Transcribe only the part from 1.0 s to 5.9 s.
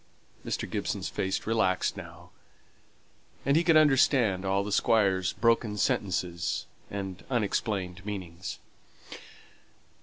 face relaxed now, and he could understand all the Squire's broken